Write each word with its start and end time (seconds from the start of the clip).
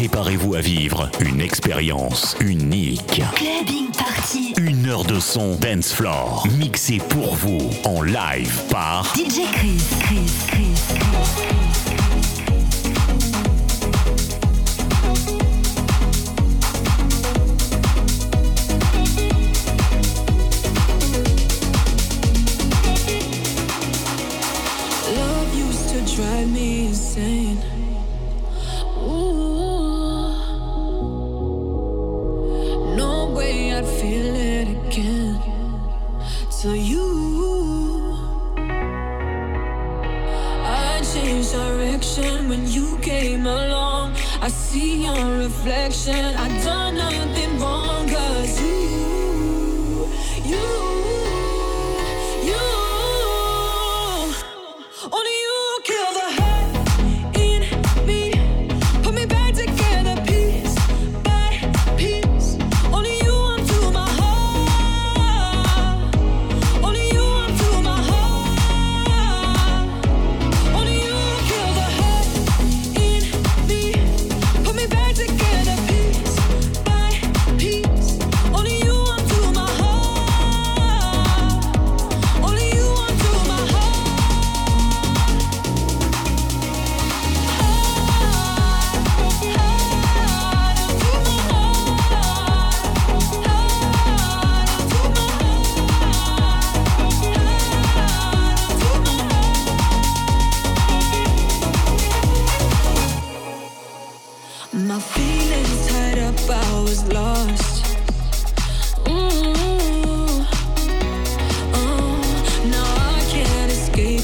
Préparez-vous 0.00 0.54
à 0.54 0.62
vivre 0.62 1.10
une 1.20 1.42
expérience 1.42 2.34
unique. 2.40 3.20
Une 4.56 4.88
heure 4.88 5.04
de 5.04 5.20
son 5.20 5.56
dance 5.56 5.92
floor 5.92 6.46
pour 7.10 7.34
vous 7.34 7.70
en 7.84 8.00
live 8.00 8.62
par 8.70 9.14
DJ 9.14 9.42
Chris. 9.52 9.84
Chris, 10.00 10.32
Chris, 10.48 10.72
Chris. 10.96 11.59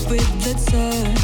with 0.09 0.45
the 0.45 0.55
touch. 0.71 1.16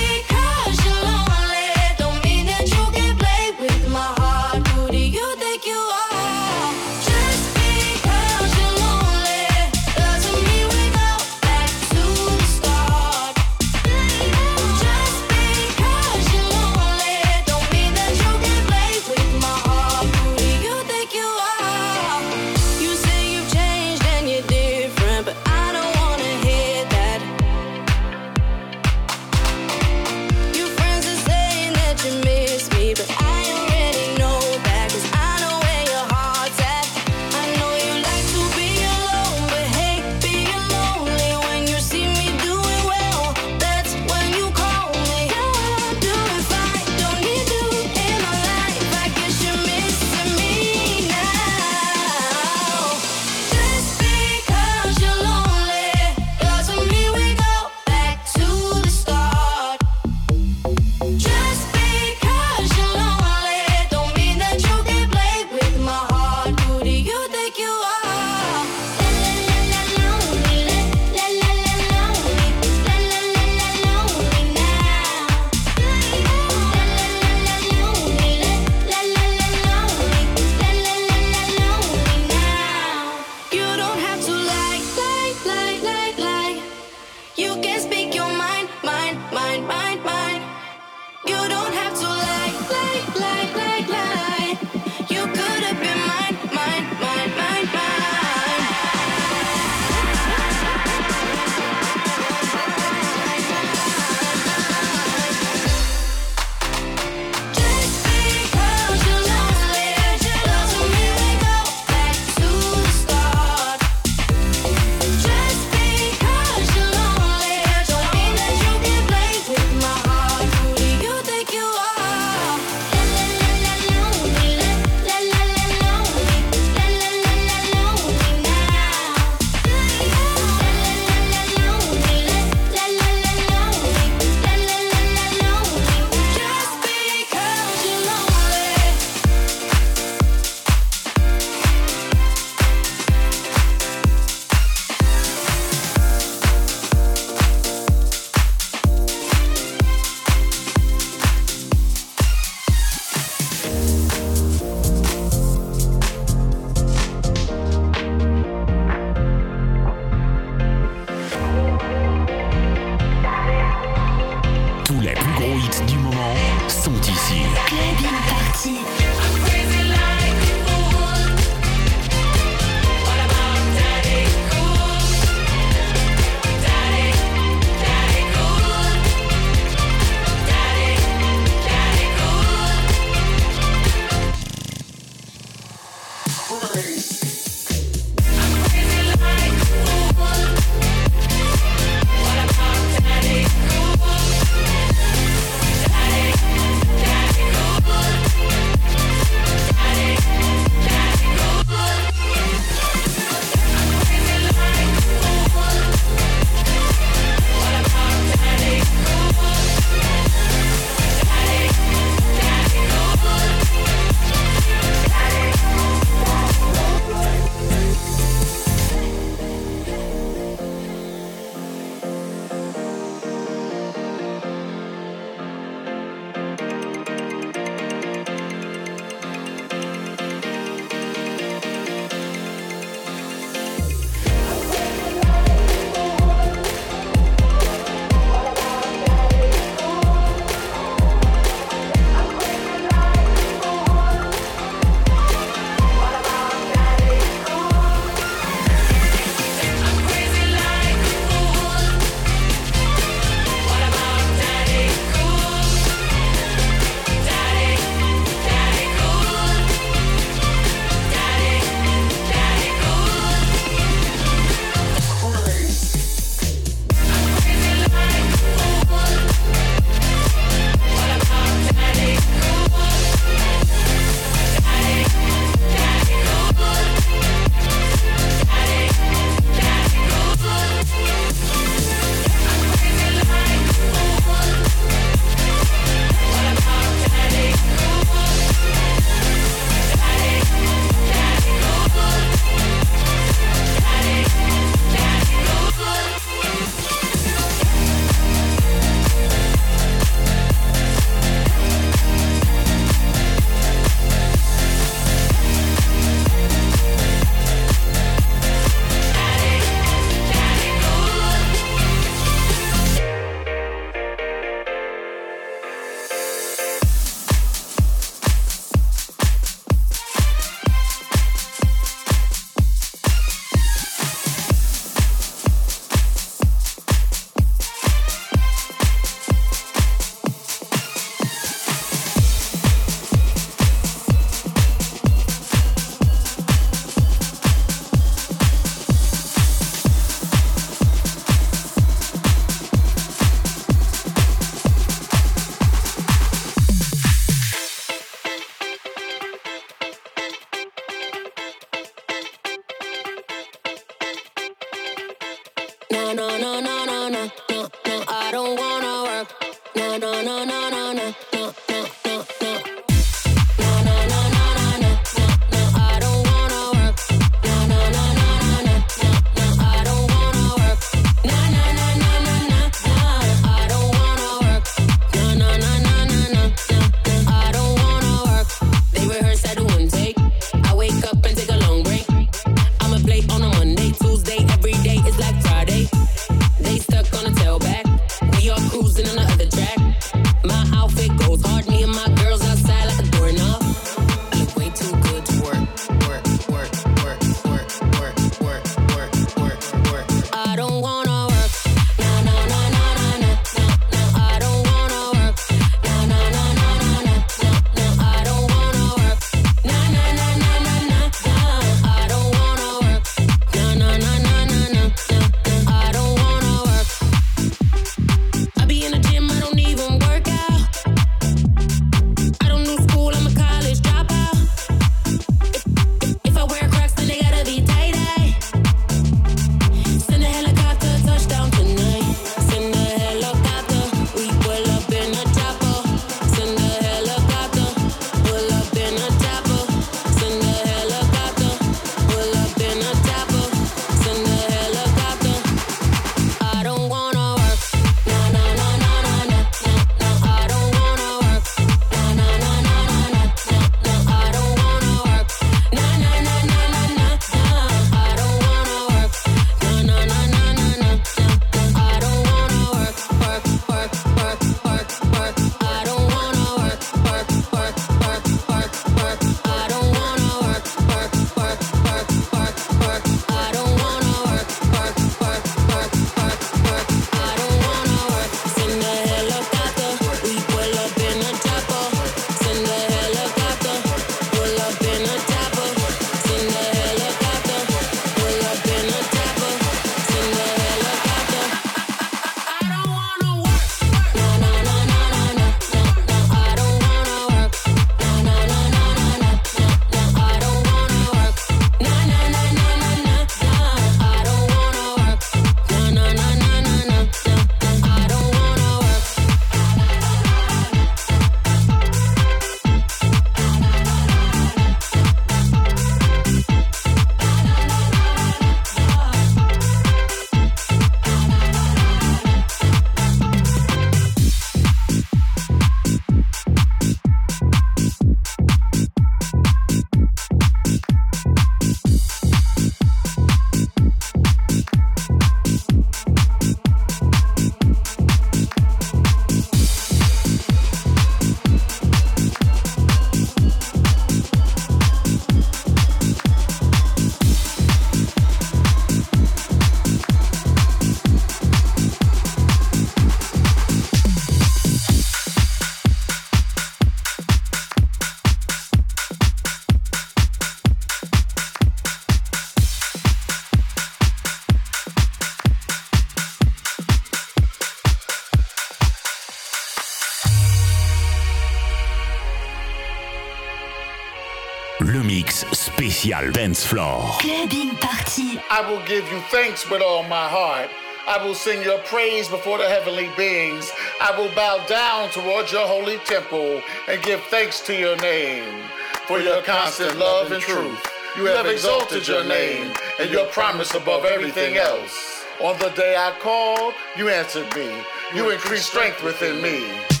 Spécial 576.01 576.31
Dance 576.31 576.65
Floor. 576.65 577.17
Clubbing 577.19 577.75
Party. 577.77 578.41
I 578.49 578.61
will 578.67 578.83
give 578.85 579.07
you 579.11 579.19
thanks 579.29 579.69
with 579.69 579.81
all 579.81 580.03
my 580.03 580.27
heart. 580.27 580.69
I 581.07 581.23
will 581.23 581.35
sing 581.35 581.61
your 581.63 581.77
praise 581.79 582.27
before 582.27 582.57
the 582.57 582.67
heavenly 582.67 583.09
beings. 583.15 583.71
I 583.99 584.17
will 584.17 584.33
bow 584.33 584.65
down 584.67 585.09
towards 585.11 585.51
your 585.51 585.67
holy 585.67 585.97
temple 585.99 586.61
and 586.87 587.03
give 587.03 587.21
thanks 587.25 587.61
to 587.67 587.75
your 587.75 587.97
name. 587.97 588.63
For 589.07 589.19
your 589.19 589.41
constant 589.43 589.97
love 589.97 590.31
and 590.31 590.41
truth, 590.41 590.81
you 591.17 591.25
have 591.25 591.45
exalted 591.45 592.07
your 592.07 592.23
name 592.23 592.71
and 592.99 593.11
your 593.11 593.27
promise 593.27 593.75
above 593.75 594.05
everything 594.05 594.57
else. 594.57 595.23
On 595.39 595.57
the 595.59 595.69
day 595.69 595.95
I 595.97 596.13
called, 596.19 596.73
you 596.97 597.09
answered 597.09 597.53
me. 597.55 597.69
You 598.15 598.31
increased 598.31 598.69
strength 598.69 599.03
within 599.03 599.41
me. 599.41 600.00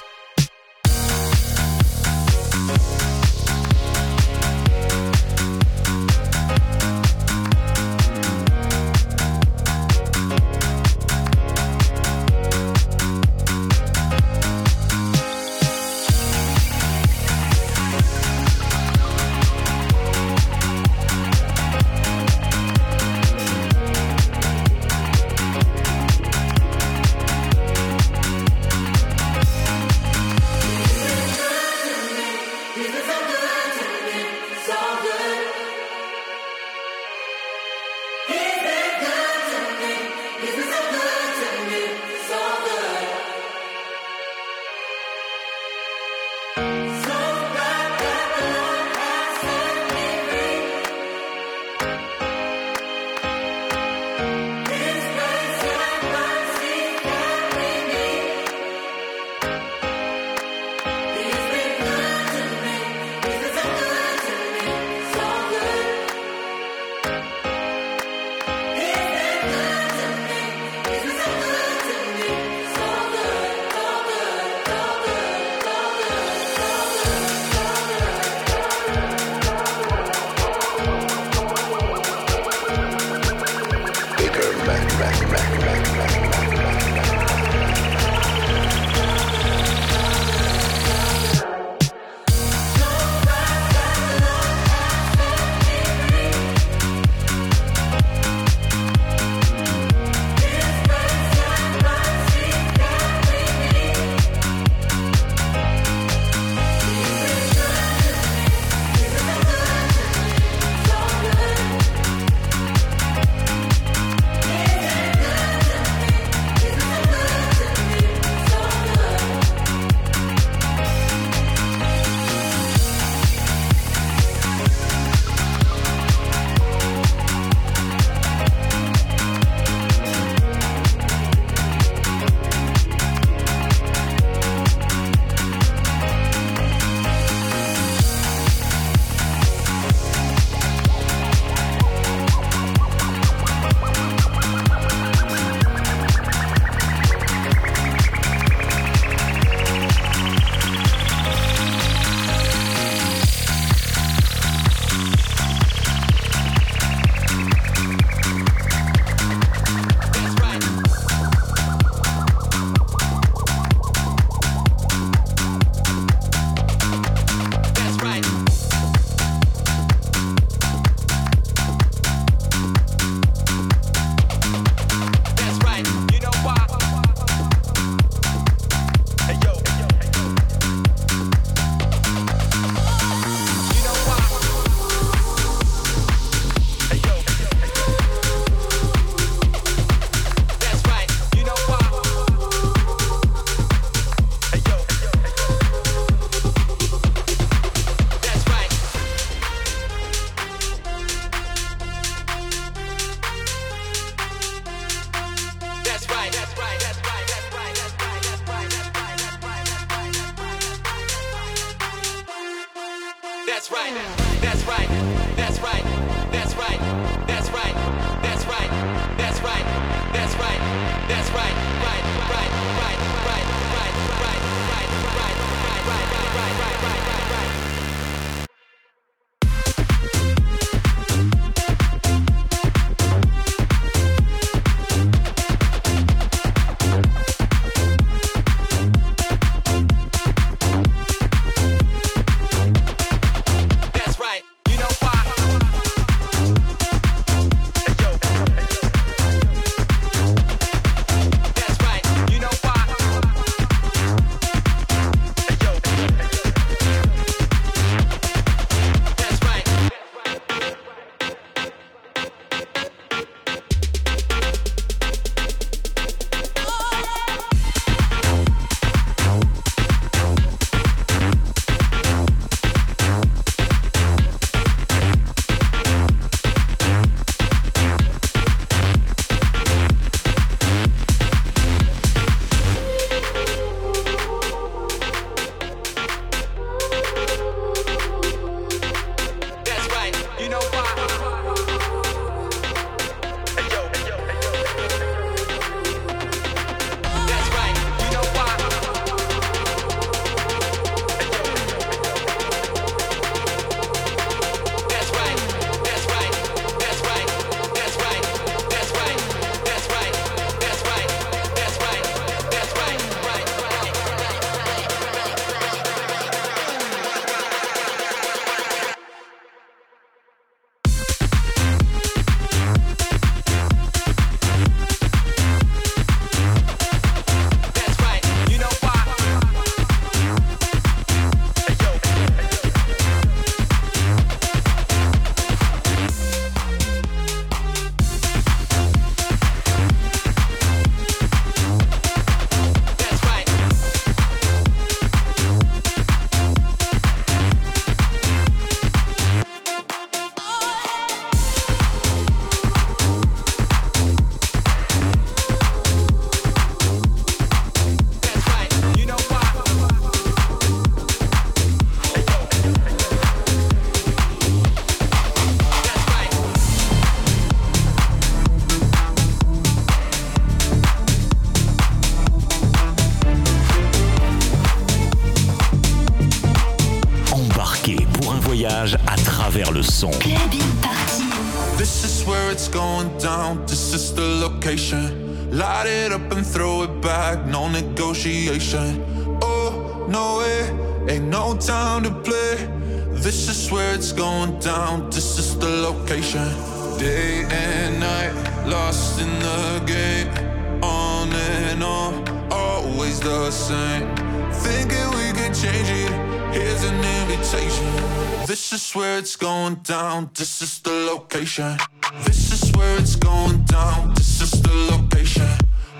Invitation. 407.61 408.45
This 408.45 408.73
is 408.73 408.91
where 408.93 409.17
it's 409.17 409.35
going 409.35 409.75
down, 409.75 410.29
this 410.33 410.61
is 410.61 410.79
the 410.79 410.91
location. 410.91 411.77
This 412.25 412.51
is 412.51 412.71
where 412.75 412.97
it's 412.99 413.15
going 413.15 413.63
down, 413.65 414.13
this 414.15 414.41
is 414.41 414.61
the 414.61 414.73
location. 414.91 415.47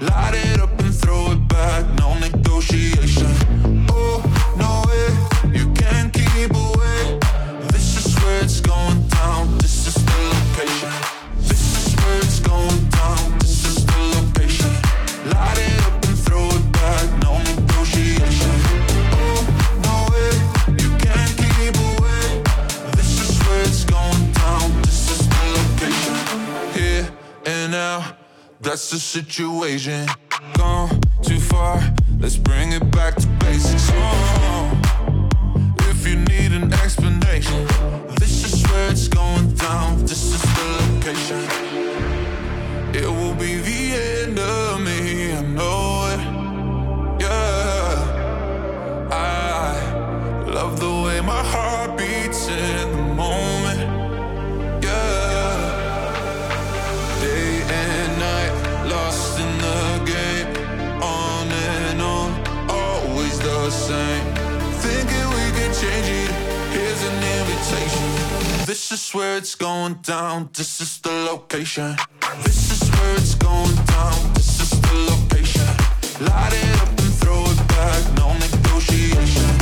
Light 0.01 0.33
it 0.35 0.59
up 0.59 0.77
and 0.79 0.93
throw 0.93 1.31
it 1.31 1.47
back, 1.47 1.85
no 1.99 2.17
negotiation. 2.19 3.90
That's 28.71 28.89
the 28.89 28.97
situation. 28.97 30.07
Gone 30.53 30.89
too 31.21 31.41
far, 31.41 31.77
let's 32.19 32.37
bring 32.37 32.71
it 32.71 32.89
back 32.91 33.15
to 33.15 33.27
basics. 33.43 33.91
Oh, 33.93 34.71
if 35.89 36.07
you 36.07 36.15
need 36.15 36.53
an 36.53 36.71
explanation, 36.71 37.67
this 38.17 38.45
is 38.45 38.63
where 38.71 38.89
it's 38.89 39.09
going 39.09 39.55
down. 39.55 39.99
This 40.03 40.23
is 40.35 40.41
the 40.41 40.67
location. 40.79 41.41
It 42.95 43.09
will 43.09 43.35
be 43.35 43.57
the 43.57 43.81
end 44.21 44.39
of 44.39 44.79
me, 44.79 45.33
I 45.33 45.41
know 45.41 46.07
it. 46.13 46.21
Yeah, 47.23 47.97
I 49.11 50.45
love 50.45 50.79
the 50.79 50.93
way 51.03 51.19
my 51.19 51.43
heart 51.43 51.97
beats 51.97 52.20
same. 63.91 64.25
Thinking 64.85 65.25
we 65.37 65.45
can 65.57 65.71
change 65.81 66.07
it. 66.21 66.31
Here's 66.75 67.01
an 67.09 67.17
invitation. 67.37 68.07
This 68.65 68.91
is 68.91 69.03
where 69.15 69.35
it's 69.39 69.55
going 69.55 69.95
down. 70.13 70.49
This 70.53 70.79
is 70.85 70.91
the 71.05 71.15
location. 71.31 71.95
This 72.45 72.61
is 72.75 72.81
where 72.95 73.15
it's 73.19 73.35
going 73.35 73.77
down. 73.95 74.17
This 74.37 74.51
is 74.63 74.71
the 74.85 74.95
location. 75.11 75.71
Light 76.29 76.53
it 76.61 76.73
up 76.81 76.91
and 77.03 77.13
throw 77.21 77.41
it 77.53 77.59
back. 77.75 78.01
No 78.21 78.27
negotiation. 78.45 79.60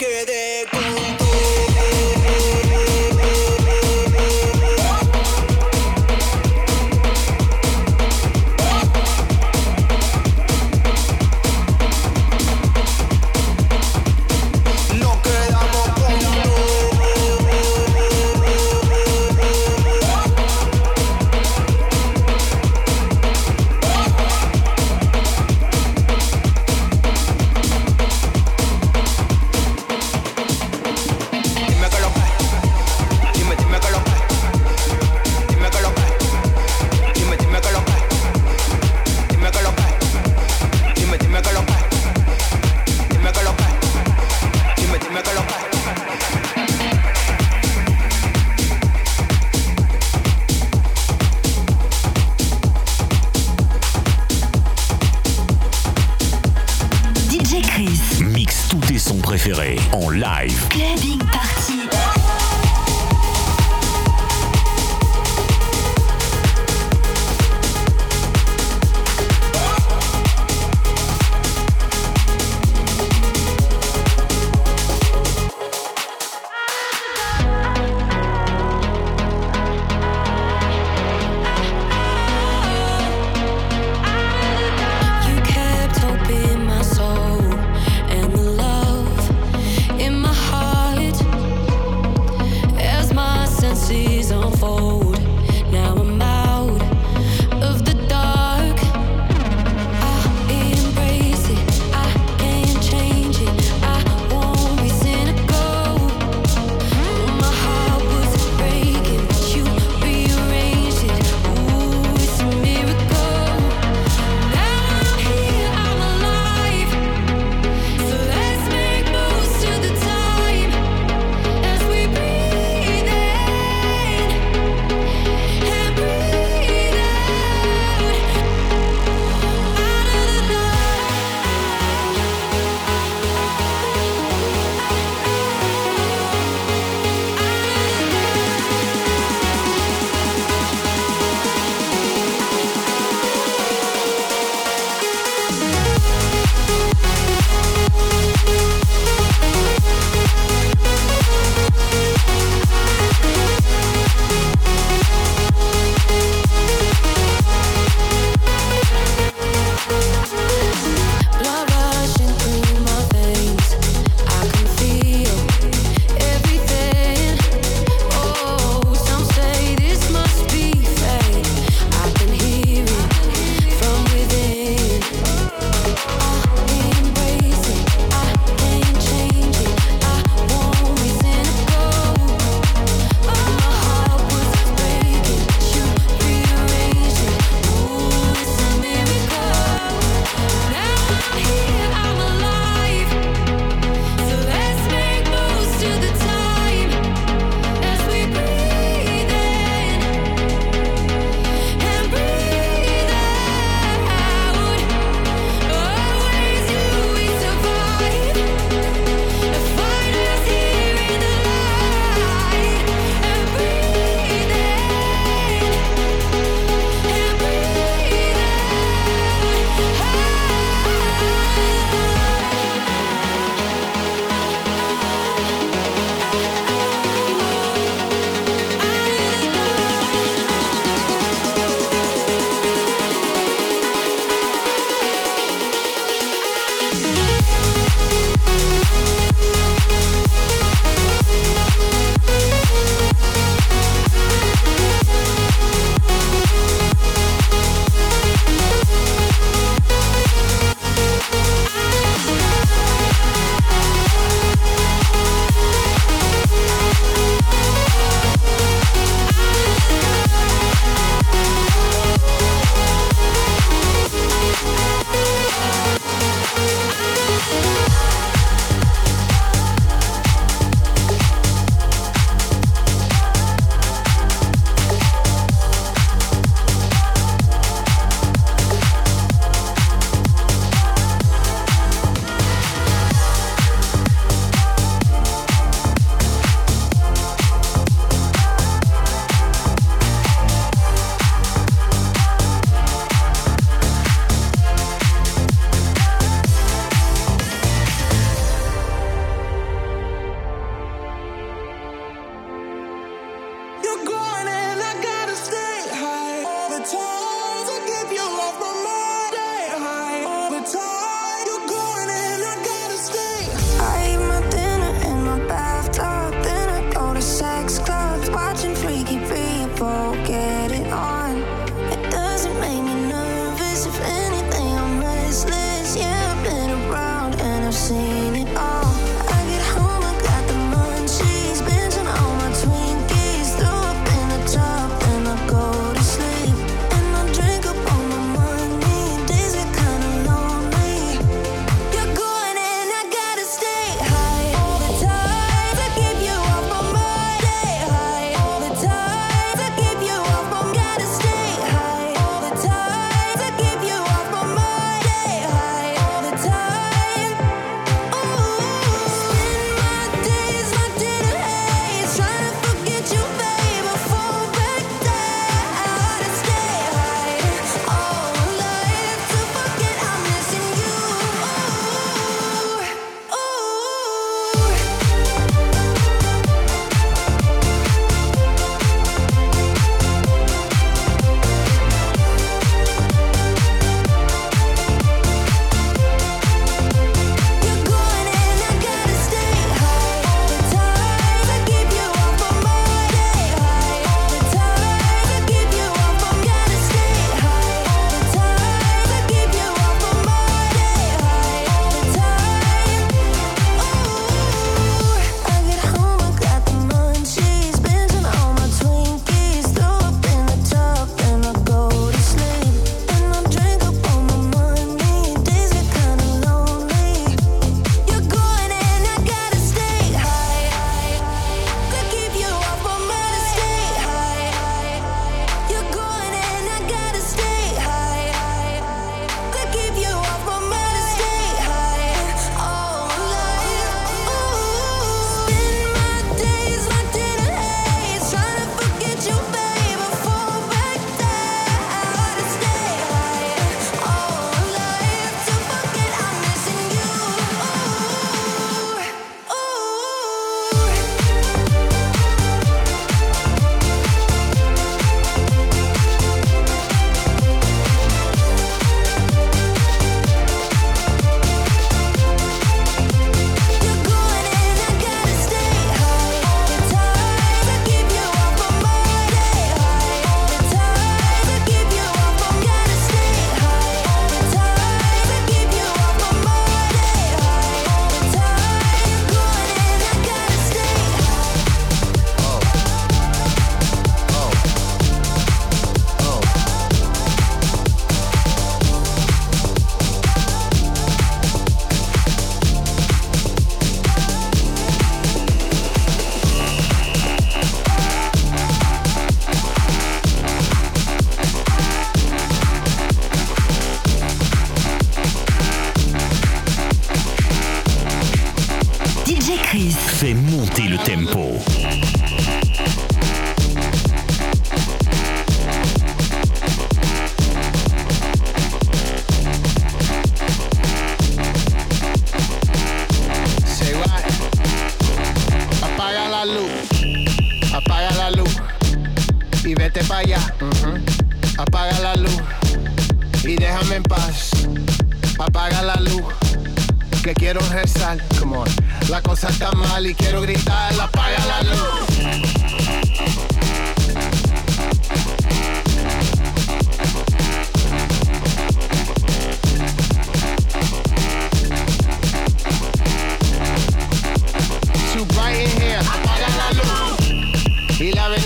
que 0.00 0.24
de 0.24 0.39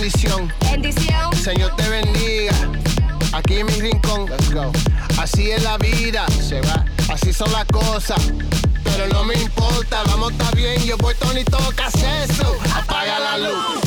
bendición. 0.05 0.53
Señor 1.35 1.75
te 1.77 1.89
bendiga. 1.89 2.53
Aquí 3.33 3.55
en 3.61 3.67
mi 3.67 3.73
rincón. 3.73 4.31
Así 5.19 5.51
es 5.51 5.63
la 5.63 5.79
vida. 5.79 6.27
Se 6.29 6.61
va. 6.61 6.85
Así 7.11 7.33
son 7.33 7.51
las 7.53 7.65
cosas. 7.67 8.21
Pero 8.83 9.09
no 9.09 9.25
me 9.25 9.35
importa. 9.35 10.03
Vamos, 10.07 10.33
está 10.33 10.51
bien. 10.51 10.83
Yo 10.85 10.99
voy 10.99 11.15
Tony, 11.15 11.43
tocas 11.45 11.95
eso. 11.95 12.55
Apaga 12.75 13.19
la 13.19 13.39
luz. 13.39 13.85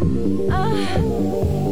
Uh. 0.00 1.67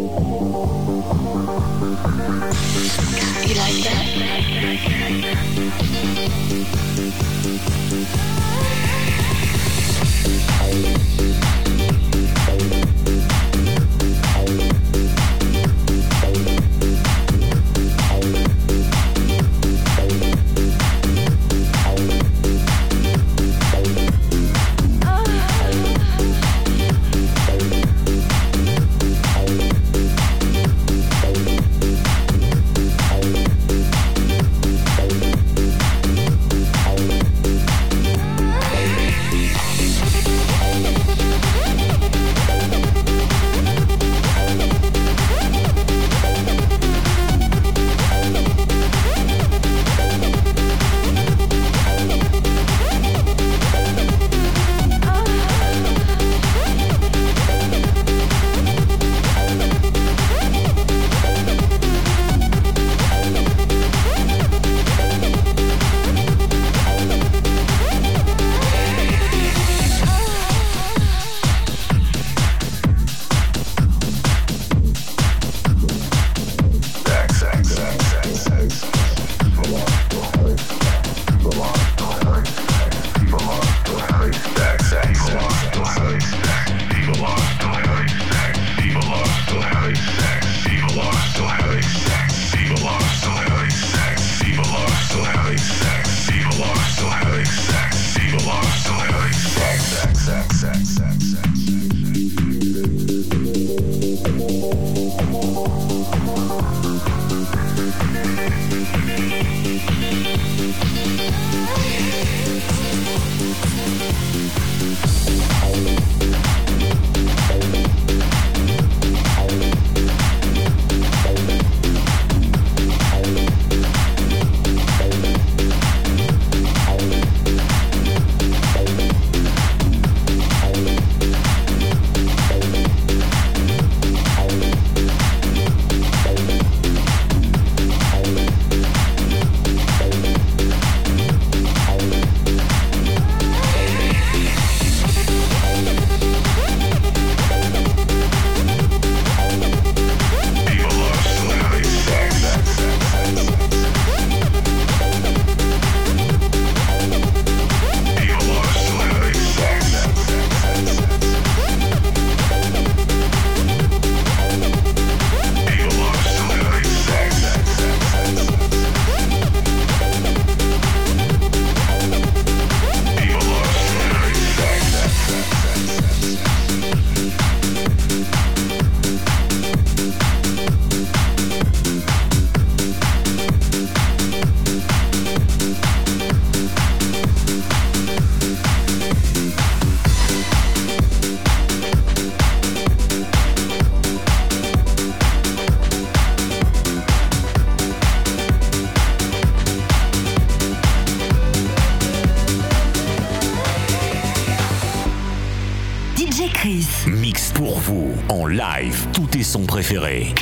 Préféré. 209.65 210.35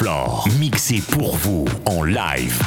Dance 0.00 0.46
mixé 0.58 1.00
pour 1.00 1.36
vous 1.36 1.66
en 1.86 2.02
live 2.04 2.61